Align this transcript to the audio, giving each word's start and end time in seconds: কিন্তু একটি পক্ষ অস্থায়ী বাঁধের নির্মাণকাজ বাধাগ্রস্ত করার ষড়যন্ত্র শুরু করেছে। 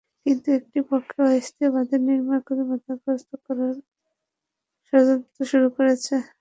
কিন্তু 0.25 0.47
একটি 0.57 0.79
পক্ষ 0.89 1.11
অস্থায়ী 1.31 1.69
বাঁধের 1.75 2.01
নির্মাণকাজ 2.07 2.59
বাধাগ্রস্ত 2.69 3.31
করার 3.45 3.75
ষড়যন্ত্র 4.93 5.41
শুরু 5.51 5.67
করেছে। 5.77 6.15